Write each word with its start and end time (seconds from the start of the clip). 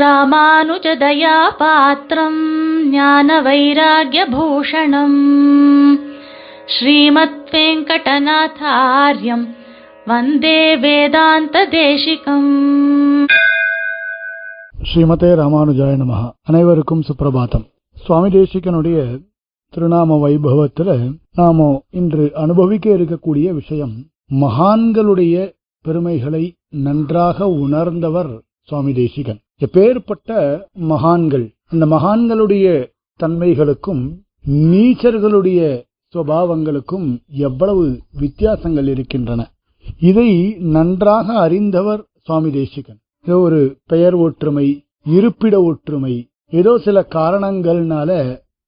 ராமானுஜதயா 0.00 1.32
பாத்திரம் 1.58 2.40
ஞான 2.90 3.38
வைராகியபூஷணம் 3.42 5.18
ஸ்ரீமத் 6.74 7.40
வெங்கடநாதாரியம் 7.52 9.44
வந்தே 10.06 10.60
வேதாந்த 10.82 11.64
தேசிகம் 11.74 12.50
ஸ்ரீமதே 14.84 15.30
ராமானுஜாய 15.34 15.96
நமக 15.96 16.20
அனைவருக்கும் 16.46 17.04
சுப்பிரபாதம் 17.08 17.66
சுவாமி 17.96 18.30
தேசிகனுடைய 18.32 18.98
திருநாம 19.72 20.16
வைபவத்தில் 20.22 20.94
நாம 21.34 21.66
இன்று 21.94 22.24
அனுபவிக்க 22.36 22.86
இருக்கக்கூடிய 22.90 23.48
விஷயம் 23.54 23.94
மகான்களுடைய 24.36 25.34
பெருமைகளை 25.84 26.42
நன்றாக 26.84 27.48
உணர்ந்தவர் 27.60 28.32
சுவாமி 28.68 28.92
தேசிகன் 28.94 29.40
எப்பேற்பட்ட 29.60 30.30
மகான்கள் 30.72 31.46
அந்த 31.68 31.86
மகான்களுடைய 31.86 32.66
தன்மைகளுக்கும் 33.20 34.02
நீச்சர்களுடைய 34.70 35.60
சுபாவங்களுக்கும் 36.14 37.08
எவ்வளவு 37.28 37.84
வித்தியாசங்கள் 38.20 38.88
இருக்கின்றன. 38.88 39.40
இதை 40.00 40.28
நன்றாக 40.76 41.26
அறிந்தவர் 41.38 42.02
சுவாமி 42.18 42.50
தேசிகன். 42.50 42.98
ஏதோ 43.26 43.38
ஒரு 43.38 43.60
பெயர் 43.86 44.14
ஒற்றுமை 44.14 44.66
இருப்பிட 45.06 45.62
ஒற்றுமை 45.62 46.14
ஏதோ 46.52 46.78
சில 46.78 47.06
காரணங்கள்னால 47.10 48.10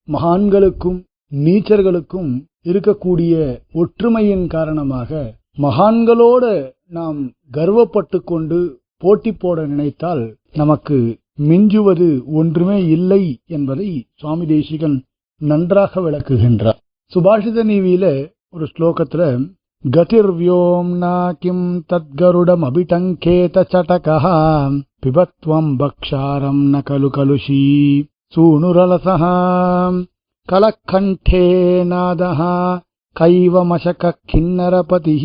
மகான்களுக்கும் 0.08 1.00
நீச்சர்களுக்கும் 1.32 2.30
இருக்கக்கூடிய 2.64 3.34
ஒற்றுமையின் 3.72 4.46
காரணமாக 4.46 5.10
மகான்களோட 5.58 6.44
நாம் 6.88 7.18
கர்வப்பட்டு 7.52 8.18
கொண்டு 8.24 8.60
போட்டி 9.02 9.30
போட 9.32 9.58
நினைத்தால் 9.66 10.22
நமக்கு 10.54 10.96
மிஞ்சுவது 11.48 12.08
ஒன்றுமே 12.32 12.78
இல்லை 12.88 13.22
என்பதை 13.46 13.88
சுவாமி 14.14 14.44
தேசிகன் 14.46 14.96
நன்றாக 15.40 16.00
விளக்குகின்றார். 16.00 16.78
சுபாஷித 17.12 17.62
நீவியில 17.70 18.06
ஒரு 18.50 18.66
ஸ்லோகத்துல 18.72 19.22
கதிர்வியோம்னா 19.84 21.14
கிம் 21.38 21.66
தத்கருடம் 21.90 22.64
அபிடங்கேத 22.68 23.64
சடகா 23.72 24.18
பிபத்வம் 25.02 25.72
பக்ஷாரம் 25.80 26.62
ந 26.72 26.82
கலு 26.90 27.10
கலுஷீ 27.16 27.62
சூனுரலசः 28.34 29.22
கலக்கண்டே 30.48 31.46
நாதः 31.84 32.40
கைவமசக 33.16 34.12
கிண்ணரபதி 34.30 35.16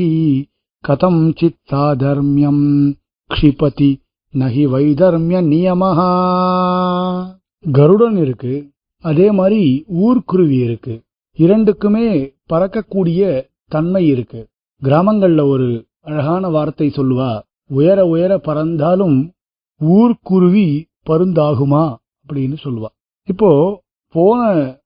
கதம் 0.84 1.24
சித்தாதர்மியம் 1.40 2.66
க்ஷிபதி 3.34 3.90
நகி 4.34 4.64
வைதர்மிய 4.68 5.40
நியமஹா. 5.52 6.10
கருடன் 7.72 8.18
இருக்கு 8.18 8.54
அதே 9.04 9.32
மாதிரி 9.32 9.84
ஊர்க்குருவி 9.88 10.58
இருக்கு. 10.58 11.02
இரண்டுக்குமே 11.38 12.34
பறக்கக்கூடிய 12.50 13.42
தன்மை 13.68 14.08
இருக்கு. 14.08 14.48
கிராமங்கள்ல 14.82 15.48
ஒரு 15.48 15.86
அழகான 16.02 16.50
வார்த்தை 16.50 16.88
சொல்லுவா 16.90 17.40
உயர 17.70 18.06
உயர 18.06 18.38
பறந்தாலும் 18.38 19.32
ஊர்க்குருவி 19.82 20.68
பருந்தாகுமா? 21.10 21.96
அப்படின்னு 22.28 22.58
சொல்லுவா. 22.64 22.92
இப்போ 23.28 23.50
போன 24.16 24.42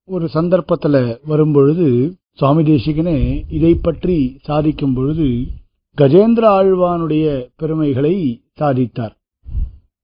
ஒரு 0.05 0.30
சந்தர்ப்பத்துல 0.33 1.17
வரும்பொழுது 1.26 1.88
சுவாமி 2.31 2.64
தேசிகனே 2.64 3.17
இதை 3.50 3.76
பற்றி 3.76 4.38
சாதிக்கும் 4.42 4.94
பொழுது 4.94 5.28
கஜேந்திர 5.97 6.45
ஆழ்வானுடைய 6.58 7.25
பெருமைகளை 7.56 8.14
சாதித்தார். 8.59 9.14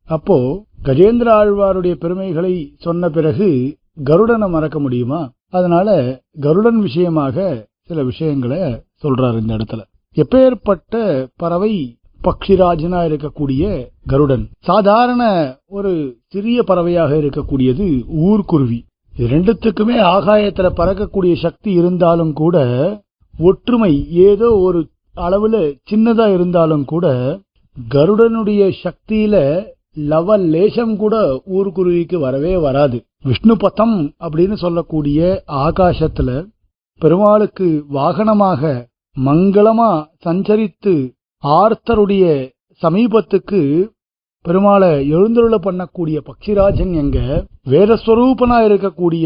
அப்போ 0.08 0.38
கஜேந்திர 0.84 1.28
ஆழ்வாருடைய 1.40 1.94
பெருமைகளை 1.94 2.54
சொன்ன 2.78 3.10
பிறகு 3.10 3.78
கருடனை 4.04 4.50
மறக்க 4.50 4.80
முடியுமா? 4.80 5.22
அதனால 5.50 5.90
கருடன் 6.40 6.80
விஷயமாக 6.80 7.46
சில 7.82 8.04
விஷயங்களை 8.04 8.60
சொல்றாரு 9.04 9.38
இந்த 9.40 9.54
இடத்துல. 9.56 9.82
எப்பேற்பட்ட 10.16 10.94
பறவை 11.36 11.74
பக்ஷிராஜனா 12.22 13.00
இருக்கக்கூடிய 13.10 13.64
கருடன் 14.06 14.50
சாதாரண 14.60 15.24
ஒரு 15.68 15.92
சிறிய 16.28 16.64
பறவையாக 16.64 17.16
இருக்கக்கூடியது 17.16 17.88
ஊர்க்குருவி 18.28 18.80
இது 19.14 19.28
ரெண்டுத்துக்குமே 19.36 19.98
ஆகாயத்துல 20.16 20.68
பறக்கக்கூடிய 20.80 21.36
சக்தி 21.36 21.72
இருந்தாலும் 21.72 22.34
கூட 22.34 22.58
ஒற்றுமை 23.34 23.94
ஏதோ 24.10 24.50
ஒரு 24.68 24.80
அளவுல 25.18 25.56
சின்னதா 25.92 26.34
இருந்தாலும் 26.34 26.86
கூட 26.86 27.06
கருடனுடைய 27.78 28.72
சக்தியில 28.84 29.36
லவ 30.06 30.38
லேசம் 30.38 30.96
கூட 30.96 31.16
ஊர்க்குருவிக்கு 31.54 32.18
வரவே 32.20 32.58
வராது. 32.58 32.98
விஷ்ணு 33.24 33.58
பதம் 33.58 34.14
அப்படின்னு 34.20 34.54
சொல்லக்கூடிய 34.54 35.20
ஆகாசத்துல 35.48 36.32
பெருமாளுக்கு 37.02 37.68
வாகனமாக 37.94 38.62
மங்களமா 39.16 39.92
சஞ்சரித்து 40.26 40.94
ஆர்த்தருடைய 41.44 42.26
சமீபத்துக்கு 42.82 43.62
பெருமாளை 44.46 44.92
எழுந்தருள 45.16 45.56
பண்ணக்கூடிய 45.58 46.18
பக்ஷிராஜன் 46.30 46.94
எங்க 46.94 47.18
வேதஸ்வரூபனா 47.70 48.58
இருக்கக்கூடிய 48.68 49.26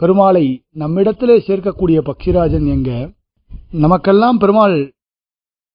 பெருமாளை 0.00 0.46
நம்மிடத்திலே 0.72 1.36
சேர்க்கக்கூடிய 1.46 1.98
பக்ஷிராஜன் 2.00 2.66
எங்க? 2.66 2.90
நமக்கெல்லாம் 3.70 4.38
பெருமாள் 4.38 4.76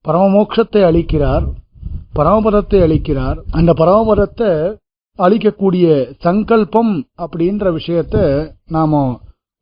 பரமமோட்சத்தை 0.05 0.81
அளிக்கிறார் 0.89 1.45
பரமபதத்தை 2.17 2.79
அளிக்கிறார். 2.85 3.37
அந்த 3.51 3.71
பரமபதத்தை 3.81 4.49
அளிக்கக்கூடிய 5.19 5.85
சங்கல்பம் 6.25 6.93
அப்படின்ற 7.23 7.63
விஷயத்த 7.77 8.15
நாம 8.75 9.01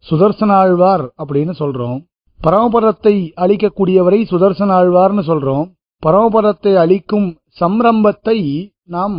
சுதர்சனாழ்வார் 0.06 1.04
அப்படின்னு 1.22 1.54
சொல்றோம். 1.62 2.00
பரமபதத்தை 2.40 3.16
அளிக்கக்கூடியவரை 3.44 4.20
சுதர்சனாழ்வார்னு 4.32 5.24
சொல்றோம். 5.32 5.68
பரமபதத்தை 6.04 6.74
அளிக்கும் 6.84 7.28
சம்ரம்பத்தை 7.60 8.38
நாம் 8.96 9.18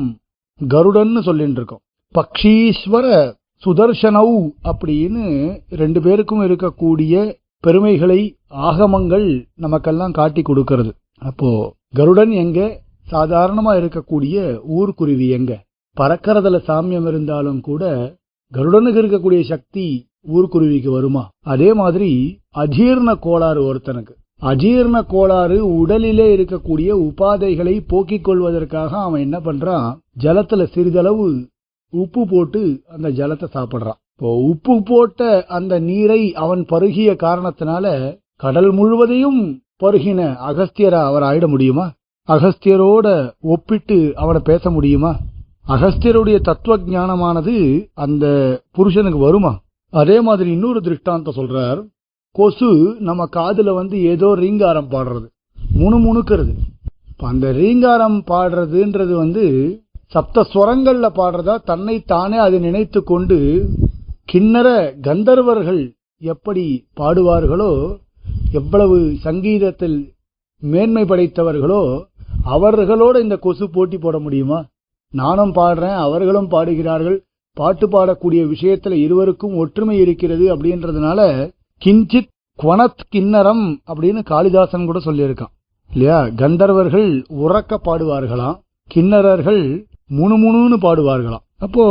கருடன்னு 0.60 1.20
சொல்லிட்டு 1.28 1.60
இருக்கோம் 1.60 1.82
பக்ஷீஸ்வர 2.14 3.06
சுதர்சனவ் 3.62 4.36
அப்படின்னு 4.70 5.24
ரெண்டு 5.82 6.00
பேருக்கும் 6.00 6.42
இருக்கக்கூடிய 6.46 7.14
பெருமைகளை 7.64 8.20
ஆகமங்கள் 8.68 9.26
நமக்கெல்லாம் 9.64 10.16
காட்டி 10.18 10.42
கொடுக்கிறது. 10.42 10.90
அப்போ 11.20 11.74
கருடன் 11.94 12.30
எங்க? 12.30 12.80
சாதாரணமா 13.10 13.72
இருக்கக்கூடிய 13.80 14.60
ஊர்க்குருவி 14.64 15.28
எங்க? 15.28 15.64
பறக்கறதுல 16.00 16.58
சாமியம் 16.68 17.08
இருந்தாலும் 17.08 17.60
கூட 17.60 17.84
கருடனுக்கு 18.52 19.02
இருக்கக்கூடிய 19.02 19.42
சக்தி 19.42 20.08
ஊர்க்குருவிக்கு 20.28 20.90
வருமா? 20.90 21.28
அதே 21.44 21.74
மாதிரி 21.74 22.38
அஜீர்ண 22.56 23.14
கோளாறு 23.20 23.74
ஒருத்தனுக்கு. 23.74 24.14
அஜீர்ண 24.40 25.02
கோளாறு 25.06 25.86
உடலிலே 25.86 26.28
இருக்கக்கூடிய 26.36 26.90
உபாதைகளை 26.98 27.84
போக்கிக் 27.86 28.24
கொள்வதற்காக 28.24 29.00
அவன் 29.00 29.20
என்ன 29.20 29.38
பண்றான்? 29.38 29.98
ஜலத்துல 30.20 30.64
சிறிதளவு 30.64 31.48
உப்பு 31.90 32.26
போட்டு 32.30 32.82
அந்த 32.88 33.08
ஜலத்தை 33.08 33.46
சாப்பிடுறான். 33.54 33.98
இப்போ 34.16 34.36
உப்பு 34.36 34.82
போட்ட 34.82 35.44
அந்த 35.48 35.78
நீரை 35.78 36.34
அவன் 36.34 36.64
பருகிய 36.64 37.12
காரணத்தினால 37.12 38.16
கடல் 38.36 38.70
முழுவதையும் 38.72 39.62
பருகின 39.80 40.20
அகஸ்தியரா 40.48 41.00
அவர் 41.04 41.22
ஆயிட 41.22 41.46
முடியுமா? 41.46 41.86
அகஸ்தியரோட 42.28 43.06
ஒப்பிட்டு 43.54 43.98
அவனை 44.14 44.40
பேச 44.42 44.70
முடியுமா? 44.70 45.12
அகஸ்தியருடைய 45.64 46.36
தத்துவ 46.40 46.76
ஞானமானது 46.92 47.54
அந்த 48.04 48.24
புருஷனுக்கு 48.72 49.18
வருமா? 49.18 49.52
அதே 49.92 50.16
மாதிரி 50.20 50.48
இன்னொரு 50.50 50.80
திருஷ்டாந்தம் 50.80 51.38
சொல்றார் 51.38 51.80
கொசு 52.36 52.70
நம்ம 53.00 53.22
காதுல 53.32 53.70
வந்து 53.74 53.96
ஏதோ 54.12 54.28
ரீங்காரம் 54.34 54.90
பாடுறது 54.90 55.26
முணு 55.74 55.96
முணுக்கிறது. 55.98 56.52
அந்த 57.30 57.46
ரீங்காரம் 57.52 58.18
பாடுறதுன்றது 58.28 59.14
வந்து 59.14 59.44
சப்த 60.14 60.44
ஸ்வரங்கள்ல 60.52 61.06
பாடுறதா 61.18 61.54
தன்னை 61.64 61.96
தானே 62.12 62.38
அது 62.38 62.56
நினைத்து 62.60 63.00
கொண்டு 63.02 63.38
கிண்ணற 64.28 64.68
கந்தர்வர்கள் 65.02 65.82
எப்படி 66.22 66.64
பாடுவார்களோ 67.00 67.72
எவ்வளவு 68.52 69.14
சங்கீதத்தில் 69.20 70.12
மேன்மை 70.60 71.02
படைத்தவர்களோ 71.02 72.04
அவர்களோட 72.46 73.22
இந்த 73.22 73.36
கொசு 73.36 73.70
போட்டி 73.70 73.98
போட 73.98 74.18
முடியுமா? 74.18 74.64
நானும் 75.10 75.54
பாடுறேன் 75.54 75.94
அவர்களும் 75.94 76.48
பாடுகிறார்கள். 76.48 77.24
பாட்டு 77.54 77.88
பாடக்கூடிய 77.88 78.42
விஷயத்துல 78.54 78.90
இருவருக்கும் 78.90 79.56
ஒற்றுமை 79.56 79.98
இருக்கிறது 79.98 80.56
அப்படின்றதுனால 80.56 81.50
கிஞ்சித் 81.84 82.28
குவனத் 82.62 83.04
கிண்ணரம் 83.14 83.78
அப்படின்னு 83.86 84.24
காளிதாசன் 84.24 84.84
கூட 84.84 84.98
சொல்லியிருக்கான். 84.98 85.52
இல்லையா? 85.90 86.24
கந்தர்வர்கள் 86.24 87.24
உறக்க 87.28 87.78
பாடுவார்களாம் 87.84 88.58
கிண்ணறர்கள் 88.94 89.84
முணுமுணுன்னு 90.18 90.76
பாடுவார்களாம். 90.82 91.46
அப்போ 91.58 91.84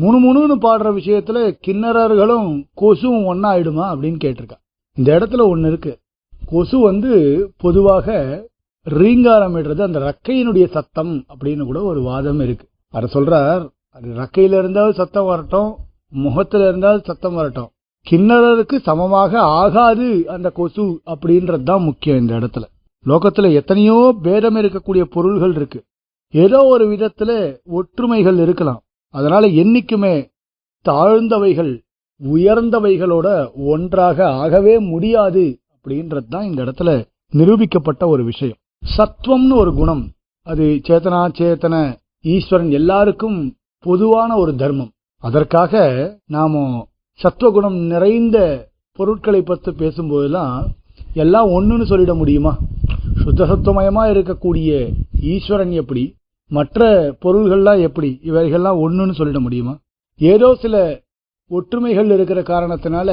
முணுமுணுன்னு 0.00 0.56
பாடுற 0.60 0.88
விஷயத்துல 0.98 1.58
கிண்ணறர்களும் 1.66 2.64
கொசுவும் 2.80 3.26
ஒன்னா 3.32 3.50
ஆயிடுமா 3.54 3.84
அப்படின்னு 3.94 4.20
கேட்டிருக்கான். 4.24 4.64
இந்த 4.96 5.18
இடத்துல 5.18 5.48
ஒன்று 5.48 5.68
இருக்கு. 5.68 5.98
கொசு 6.46 6.78
வந்து 6.78 7.12
பொதுவாக 7.56 8.06
ரீங்காரம் 8.82 9.56
இடுறது 9.56 9.82
அந்த 9.82 9.98
ரக்கையினுடைய 9.98 10.66
சத்தம் 10.70 11.24
அப்படின்னு 11.28 11.64
கூட 11.64 11.82
ஒரு 11.82 12.02
வாதம் 12.02 12.40
இருக்கு. 12.40 12.66
அதை 12.90 13.08
சொல்றார் 13.12 13.68
அது 13.88 14.08
ரக்கையில 14.14 14.58
இருந்தாலும் 14.58 14.92
சத்தம் 14.92 15.24
வரட்டும் 15.24 15.76
முகத்துல 16.08 16.68
இருந்தாலும் 16.68 17.02
சத்தம் 17.04 17.34
வரட்டும். 17.34 17.68
கிண்ணறருக்கு 18.10 18.76
சமமாக 18.78 19.40
ஆகாது 19.40 20.24
அந்த 20.28 20.50
கொசு 20.50 21.00
அப்படின்றது 21.06 21.62
தான் 21.62 21.82
முக்கியம் 21.82 22.18
இந்த 22.18 22.34
இடத்துல. 22.34 22.64
லோகத்துல 23.04 23.52
எத்தனையோ 23.52 24.14
பேதம் 24.22 24.56
இருக்கக்கூடிய 24.56 25.02
பொருள்கள் 25.02 25.54
இருக்கு. 25.54 25.84
ஏதோ 26.30 26.64
ஒரு 26.64 26.86
விதத்துல 26.88 27.56
ஒற்றுமைகள் 27.64 28.38
இருக்கலாம். 28.38 28.80
அதனால 29.10 29.46
என்னைக்குமே 29.46 30.14
தாழ்ந்தவைகள் 30.84 31.72
உயர்ந்தவைகளோட 32.20 33.28
ஒன்றாக 33.72 34.28
ஆகவே 34.28 34.78
முடியாது 34.78 35.58
அப்படின்றது 35.74 36.28
தான் 36.28 36.44
இந்த 36.44 36.64
இடத்துல 36.64 37.04
நிரூபிக்கப்பட்ட 37.32 38.06
ஒரு 38.06 38.24
விஷயம். 38.24 38.56
சத்வம்னு 38.96 39.56
ஒரு 39.56 39.74
குணம் 39.74 40.10
அது 40.42 40.80
சேத்தனா 40.88 41.20
சேத்தன 41.38 41.94
ஈஸ்வரன் 42.20 42.70
எல்லாருக்கும் 42.70 43.56
பொதுவான 43.84 44.36
ஒரு 44.36 44.56
தர்மம். 44.56 44.90
அதற்காக 45.22 45.82
நாம 46.26 46.86
சத்துவகுணம் 47.20 47.76
நிறைந்த 47.76 48.68
பொருட்களை 48.92 49.42
பற்றி 49.42 49.72
பேசும்போதெல்லாம் 49.72 50.66
எல்லாம் 51.14 51.48
ஒன்றுன்னு 51.48 51.86
சொல்லிட 51.90 52.16
முடியுமா? 52.16 52.58
சுத்த 53.22 53.44
சத்துவமயமா 53.44 54.02
இருக்கக்கூடிய 54.14 54.70
ஈஸ்வரன் 55.22 55.70
எப்படி? 55.70 56.14
மற்ற 56.50 56.80
பொருள்கள்லாம் 57.24 57.80
எப்படி? 57.80 58.20
இவைகள்லாம் 58.24 58.80
ஒன்றுன்னு 58.84 59.14
சொல்லிட 59.18 59.38
முடியுமா? 59.38 59.78
ஏதோ 60.20 60.54
சில 60.54 61.04
ஒற்றுமைகள் 61.50 62.10
இருக்கிற 62.10 62.42
காரணத்தினால 62.42 63.10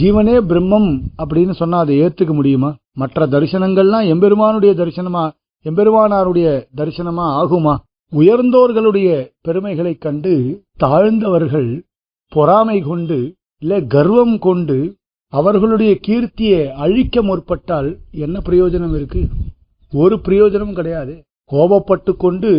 ஜீவனே 0.00 0.34
பிரம்மம் 0.40 1.00
அப்படின்னு 1.18 1.50
சொன்னால் 1.50 1.80
அதை 1.80 2.00
ஏற்றுக்க 2.00 2.32
முடியுமா? 2.32 2.76
மற்ற 2.92 3.26
தரிசனங்கள்லாம் 3.26 4.06
எம்பெருமானுடைய 4.06 4.74
தரிசனமா 4.74 5.30
எம்பெருமானாருடைய 5.64 6.64
தரிசனமா 6.76 7.26
ஆகுமா? 7.40 7.76
உயர்ந்தோர்களுடைய 8.12 9.28
பெருமைகளை 9.40 9.94
கண்டு 9.94 10.62
தாழ்ந்தவர்கள் 10.78 11.82
பொறாமை 12.28 12.80
கொண்டு 12.80 13.34
இல்ல 13.58 13.80
கர்வம் 13.80 14.38
கொண்டு 14.38 14.96
அவர்களுடைய 15.28 15.98
கீர்த்தியை 16.08 16.68
அழிக்க 16.68 17.22
முற்பட்டால் 17.22 17.96
என்ன 18.10 18.38
பிரயோஜனம் 18.38 18.94
இருக்கு? 18.94 19.26
ஒரு 19.92 20.20
பிரயோஜனமும் 20.20 20.74
கிடையாது. 20.74 21.24
கோபப்பட்டு 21.52 22.12
கொண்டு 22.16 22.52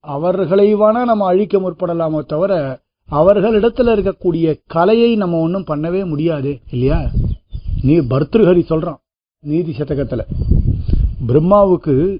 அவர்களை 0.00 0.74
வேணா 0.74 1.04
நம்ம 1.04 1.26
அழிக்க 1.26 1.58
முற்படலாமோ 1.58 2.20
தவிர 2.24 2.81
அவர்களிடத்துல 3.08 3.94
இருக்கக்கூடிய 3.96 4.60
கலையை 4.66 5.16
நம்ம 5.16 5.40
ஒன்றும் 5.40 5.68
பண்ணவே 5.68 6.06
முடியாது 6.06 6.60
இல்லையா? 6.70 7.00
நீ 7.82 7.98
பர்திருஹரி 7.98 8.62
சொல்றான் 8.70 9.00
நீதி 9.44 9.72
சதகத்துல 9.78 10.22
பிரம்மாவுக்கு 11.28 12.18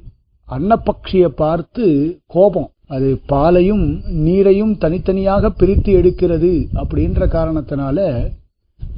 அன்னப்பக்ஷியை 0.48 1.28
பார்த்து 1.42 1.84
கோபம். 2.26 2.70
அது 2.86 3.20
பாலையும் 3.26 3.84
நீரையும் 4.26 4.72
தனித்தனியாக 4.78 5.50
பிரித்து 5.50 5.90
எடுக்கிறது 6.00 6.50
அப்படின்ற 6.74 7.26
காரணத்தினால 7.36 7.98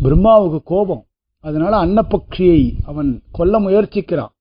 பிரம்மாவுக்கு 0.03 0.61
கோபம். 0.65 1.03
அதனால 1.45 1.73
அன்னப்பக்ஷியை 1.85 2.61
அவன் 2.85 3.11
கொல்ல 3.33 3.61
முயற்சிக்கிறான். 3.61 4.33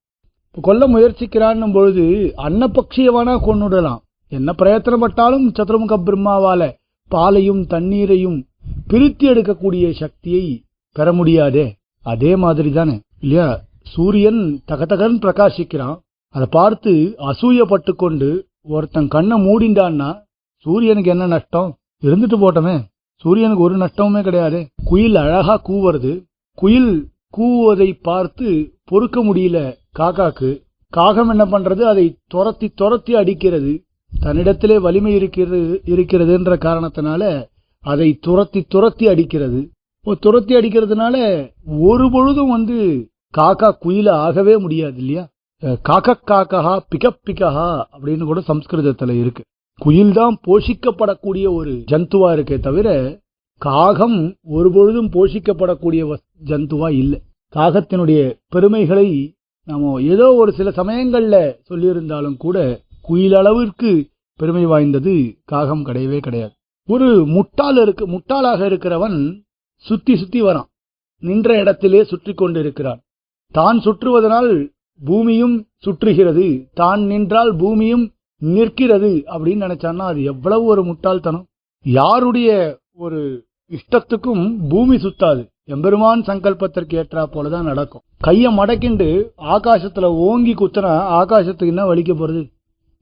இப்போ 0.48 0.62
கொல்ல 0.62 0.88
முயற்சிக்கிறான் 0.88 1.74
பொழுது 1.74 2.06
அன்னப்பக்ஷியை 2.38 3.12
வேணா 3.18 3.36
கொன்னுடலாம். 3.48 4.02
என்ன 4.32 4.56
பிரயத்தனப்பட்டாலும் 4.58 5.48
சதுர்முக 5.58 5.96
பிரம்மாவால 6.08 6.72
பாலையும் 7.08 7.66
தண்ணீரையும் 7.66 8.46
பிரித்து 8.88 9.34
எடுக்கக்கூடிய 9.34 9.92
சக்தியை 9.92 10.64
பெற 10.94 11.14
முடியாதே. 11.14 11.76
அதே 12.04 12.36
மாதிரி 12.36 12.72
தானே 12.72 13.00
இல்லையா? 13.20 13.62
சூரியன் 13.82 14.62
தகதகன் 14.68 15.20
பிரகாசிக்கிறான். 15.20 16.00
அதை 16.30 16.48
பார்த்து 16.52 17.16
அசூயப்பட்டு 17.18 17.92
கொண்டு 17.92 18.48
ஒருத்தன் 18.62 19.08
கண்ணை 19.08 19.42
மூடிண்டான்னா 19.42 20.24
சூரியனுக்கு 20.60 21.10
என்ன 21.10 21.28
நஷ்டம்? 21.28 21.78
இருந்துட்டு 22.02 22.38
போட்டோமே. 22.38 22.84
சூரியனுக்கு 23.16 23.64
ஒரு 23.64 23.78
நஷ்டமுமே 23.78 24.22
கிடையாது. 24.22 24.70
குயில் 24.84 25.16
அழகா 25.16 25.62
கூவுறது. 25.68 26.24
குயில் 26.56 27.08
கூவுவதை 27.38 28.00
பார்த்து 28.02 28.74
பொறுக்க 28.84 29.24
முடியல 29.24 29.76
காக்காக்கு. 30.00 30.62
காகம் 30.90 31.30
என்ன 31.30 31.46
பண்றது? 31.46 31.82
அதை 31.82 32.18
துரத்தி 32.28 32.70
துரத்தி 32.70 33.16
அடிக்கிறது. 33.16 33.84
தன்னிடத்திலே 34.24 34.80
வலிமை 34.80 35.14
இருக்கிறது 35.14 35.82
இருக்கிறதுன்ற 35.86 36.54
காரணத்தினால 36.58 37.24
அதை 37.84 38.14
துரத்தி 38.22 38.62
துரத்தி 38.62 39.08
அடிக்கிறது. 39.08 39.70
துரத்தி 40.20 40.56
அடிக்கிறதுனால 40.56 41.16
ஒரு 41.80 42.12
பொழுதும் 42.12 42.50
வந்து 42.50 42.78
காக்கா 43.38 43.70
குயில 43.82 44.10
ஆகவே 44.10 44.58
முடியாது 44.58 44.98
இல்லையா? 44.98 45.28
காக்க 45.82 46.20
காக்கா 46.28 46.80
பிகப் 46.92 47.22
பிகஹா 47.28 47.68
அப்படின்னு 47.94 48.24
கூட 48.24 48.44
சம்ஸ்கிருதத்துல 48.48 49.20
இருக்கு. 49.20 49.44
குயில் 49.78 50.14
தான் 50.14 50.38
போஷிக்கப்படக்கூடிய 50.48 51.54
ஒரு 51.54 51.84
ஜந்துவா 51.92 52.30
இருக்கே 52.36 52.60
தவிர 52.60 52.88
காகம் 53.62 54.36
ஒரு 54.44 54.72
பொழுதும் 54.72 55.10
போஷிக்கப்படக்கூடிய 55.10 56.02
வஸ்- 56.12 56.26
ஜந்துவா 56.46 56.90
இல்லை. 56.92 57.20
காகத்தினுடைய 57.56 58.22
பெருமைகளை 58.48 59.08
நாம 59.68 60.02
ஏதோ 60.02 60.34
ஒரு 60.34 60.52
சில 60.52 60.70
சமயங்கள்ல 60.70 61.36
சொல்லியிருந்தாலும் 61.70 62.38
கூட 62.38 62.58
குயில் 63.02 63.36
அளவிற்கு 63.36 63.92
பெருமை 64.40 64.66
வாய்ந்தது 64.66 65.14
காகம் 65.52 65.86
கிடையவே 65.86 66.20
கிடையாது. 66.20 66.54
ஒரு 66.90 67.08
முட்டாள் 67.26 67.78
இருக்கு 67.82 68.06
முட்டாளாக 68.08 68.62
இருக்கிறவன் 68.70 69.18
சுத்தி 69.86 70.14
சுத்தி 70.22 70.40
வரான். 70.44 70.70
நின்ற 71.24 71.50
இடத்திலே 71.62 72.04
சுற்றி 72.04 72.34
கொண்டு 72.34 72.60
இருக்கிறான் 72.60 73.00
தான் 73.56 73.78
சுற்றுவதனால் 73.86 74.52
பூமியும் 75.00 75.56
சுற்றுகிறது. 75.86 76.48
தான் 76.74 77.02
நின்றால் 77.12 77.52
பூமியும் 77.56 78.06
நிற்கிறது 78.42 79.12
அப்படின்னு 79.34 79.66
நினைச்சான்னா 79.66 80.06
அது 80.12 80.22
எவ்வளவு 80.24 80.64
ஒரு 80.66 80.82
முட்டாள்தனம். 80.84 81.46
யாருடைய 81.86 82.50
ஒரு 83.04 83.22
இஷ்டத்துக்கும் 83.72 84.44
பூமி 84.72 84.96
சுத்தாது. 84.96 85.44
எம்பெருமான் 85.74 86.22
சங்கல்பத்திற்கு 86.30 86.94
ஏற்றா 87.02 87.24
போலதான் 87.36 87.70
நடக்கும். 87.72 88.04
கையை 88.18 88.50
மடக்கிண்டு 88.58 89.08
ஆகாசத்துல 89.56 90.10
ஓங்கி 90.28 90.54
குத்துனா 90.54 90.94
ஆகாசத்துக்கு 91.20 91.74
என்ன 91.74 91.86
வலிக்க 91.92 92.14
போறது? 92.16 92.42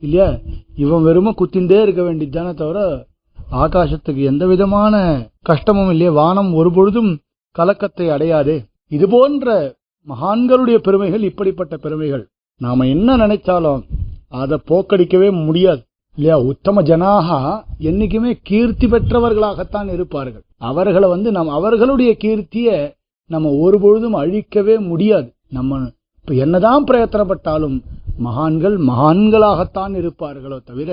இல்லையா? 0.01 0.37
இவன் 0.75 1.03
வெறும 1.03 1.31
குத்திண்டே 1.31 1.81
இருக்க 1.81 2.01
வேண்டியதுதானே 2.01 2.53
தவிர 2.53 3.05
ஆகாசத்துக்கு 3.51 4.23
எந்த 4.23 4.47
விதமான 4.47 4.95
கஷ்டமும் 5.41 5.89
இல்லையே. 5.89 6.09
வானம் 6.09 6.53
ஒரு 6.53 6.71
பொழுதும் 6.71 7.19
கலக்கத்தை 7.51 8.09
அடையாதே. 8.09 8.57
இது 8.87 9.09
போன்ற 9.09 9.75
மகான்களுடைய 10.07 10.77
பெருமைகள் 10.77 11.23
இப்படிப்பட்ட 11.23 11.77
பெருமைகள். 11.77 12.27
நாம 12.57 12.87
என்ன 12.87 13.17
நினைச்சாலும் 13.17 13.81
அதை 14.29 14.57
போக்கடிக்கவே 14.67 15.43
முடியாது 15.45 15.81
இல்லையா? 16.15 16.39
உத்தம 16.41 16.81
ஜனாகா 16.81 17.63
என்னைக்குமே 17.79 18.31
கீர்த்தி 18.43 18.87
பெற்றவர்களாகத்தான் 18.87 19.93
இருப்பார்கள். 19.93 20.41
அவர்களை 20.57 21.09
வந்து 21.09 21.31
நம் 21.31 21.49
அவர்களுடைய 21.49 22.15
கீர்த்திய 22.23 22.93
நம்ம 23.27 23.49
ஒரு 23.49 23.79
பொழுதும் 23.79 24.15
அழிக்கவே 24.15 24.79
முடியாது. 24.79 25.33
நம்ம 25.49 25.79
இப்ப 26.21 26.33
என்னதான் 26.33 26.83
பிரயத்தனப்பட்டாலும் 26.83 27.77
மகான்கள் 28.24 28.76
மகான்களாகத்தான் 28.88 29.94
இருப்பார்களோ 30.00 30.58
தவிர 30.68 30.90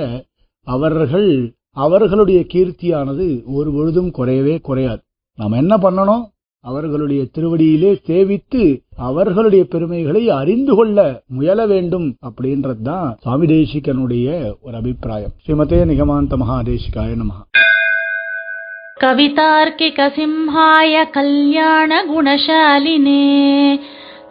அவர்கள் 0.68 1.52
அவர்களுடைய 1.78 2.40
கீர்த்தியானது 2.52 3.44
ஒரு 3.54 3.72
பொழுதும் 3.72 4.12
குறையவே 4.18 4.62
குறையாது 4.62 5.02
நாம் 5.38 5.60
என்ன 5.62 5.78
பண்ணணும் 5.84 6.24
அவர்களுடைய 6.66 7.22
திருவடியிலே 7.36 8.02
சேவித்து 8.08 8.82
அவர்களுடைய 9.02 9.64
பெருமைகளை 9.72 10.30
அறிந்து 10.38 10.76
கொள்ள 10.76 10.98
முயல 11.30 11.66
வேண்டும் 11.72 12.16
அப்படின்றது 12.28 12.84
தான் 12.84 13.18
சுவாமி 13.24 13.48
தேசிகனுடைய 13.50 14.28
ஒரு 14.62 14.76
அபிப்பிராயம் 14.82 15.34
ஸ்ரீமதே 15.44 15.82
நிகமாந்த 15.92 16.38
மகாதேசிகாய 16.44 17.18
நமஹ 17.22 17.40
कवितार्किकसिंहाय 18.98 21.06
कल्याणगुणशालिने 21.16 23.24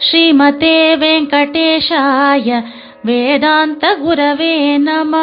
श्रीमते 0.00 0.96
वेङ्कटेशाय 0.96 2.62
వేదాంత 3.07 3.83
గురవే 3.99 4.77
నమ. 4.77 5.13